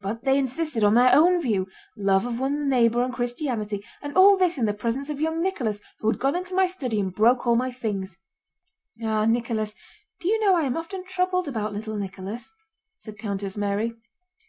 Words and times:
"But 0.00 0.22
they 0.22 0.38
insisted 0.38 0.84
on 0.84 0.94
their 0.94 1.12
own 1.12 1.40
view: 1.42 1.66
love 1.96 2.24
of 2.24 2.38
one's 2.38 2.64
neighbor 2.64 3.02
and 3.02 3.12
Christianity—and 3.12 4.16
all 4.16 4.36
this 4.36 4.58
in 4.58 4.64
the 4.64 4.72
presence 4.72 5.10
of 5.10 5.20
young 5.20 5.42
Nicholas, 5.42 5.80
who 5.98 6.08
had 6.08 6.20
gone 6.20 6.36
into 6.36 6.54
my 6.54 6.68
study 6.68 7.00
and 7.00 7.12
broke 7.12 7.48
all 7.48 7.56
my 7.56 7.72
things." 7.72 8.16
"Ah, 9.02 9.24
Nicholas, 9.26 9.74
do 10.20 10.28
you 10.28 10.38
know 10.38 10.54
I 10.54 10.62
am 10.66 10.76
often 10.76 11.04
troubled 11.04 11.48
about 11.48 11.72
little 11.72 11.96
Nicholas," 11.96 12.52
said 12.98 13.18
Countess 13.18 13.56
Mary. 13.56 13.94